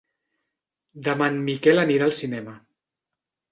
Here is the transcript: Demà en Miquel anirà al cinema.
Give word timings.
Demà 1.09 1.27
en 1.33 1.37
Miquel 1.51 1.83
anirà 1.83 2.09
al 2.09 2.17
cinema. 2.23 2.57